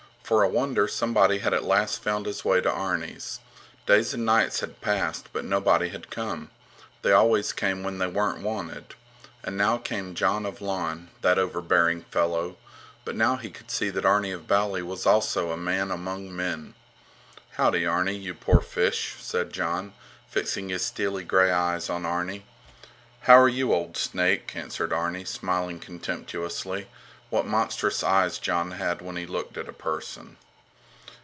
For 0.23 0.43
a 0.43 0.47
wonder, 0.47 0.87
somebody 0.87 1.39
had 1.39 1.53
at 1.53 1.65
last 1.65 2.01
found 2.01 2.25
his 2.25 2.45
way 2.45 2.61
to 2.61 2.71
Arni's. 2.71 3.41
Days 3.85 4.13
and 4.13 4.25
nights 4.25 4.61
had 4.61 4.79
passed, 4.79 5.27
but 5.33 5.43
nobody 5.43 5.89
had 5.89 6.09
come. 6.09 6.51
They 7.01 7.11
always 7.11 7.51
came 7.51 7.83
when 7.83 7.97
they 7.97 8.07
weren't 8.07 8.39
wanted. 8.39 8.95
And 9.43 9.57
now 9.57 9.77
came 9.77 10.15
Jon 10.15 10.45
of 10.45 10.61
Lon, 10.61 11.09
that 11.19 11.37
overbearing 11.37 12.03
fellow! 12.03 12.55
But 13.03 13.17
now 13.17 13.35
he 13.35 13.49
could 13.49 13.69
see 13.69 13.89
that 13.89 14.05
Arni 14.05 14.31
of 14.31 14.47
Bali 14.47 14.81
was 14.81 15.05
also 15.05 15.51
a 15.51 15.57
man 15.57 15.91
among 15.91 16.33
men. 16.33 16.75
Howdy, 17.57 17.85
Arni, 17.85 18.15
you 18.15 18.33
poor 18.33 18.61
fish! 18.61 19.15
said 19.19 19.51
Jon, 19.51 19.91
fixing 20.29 20.69
his 20.69 20.85
steely 20.85 21.25
gray 21.25 21.51
eyes 21.51 21.89
on 21.89 22.05
Arni. 22.05 22.45
How 23.25 23.37
are 23.37 23.49
you, 23.49 23.67
you 23.67 23.73
old 23.73 23.97
snake! 23.97 24.53
answered 24.55 24.93
Arni, 24.93 25.25
smiling 25.25 25.79
contemptuously. 25.81 26.87
What 27.29 27.45
monstrous 27.45 28.03
eyes 28.03 28.39
Jon 28.39 28.71
had 28.71 29.01
when 29.01 29.15
he 29.15 29.25
looked 29.25 29.55
at 29.57 29.69
a 29.69 29.71
person! 29.71 30.35